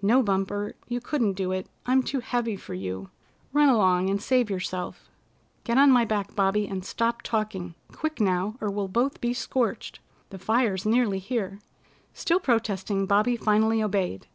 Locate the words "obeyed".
13.82-14.26